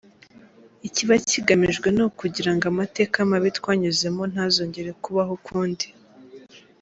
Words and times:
Ikiba 0.87 1.15
kigamijwe 1.29 1.87
ni 1.95 2.01
ukugira 2.07 2.51
ngo 2.55 2.65
amateka 2.73 3.15
mabi 3.29 3.49
twanyuzemo 3.57 4.23
ntazongere 4.31 4.89
kubaho 5.03 5.31
ukundi. 5.39 5.87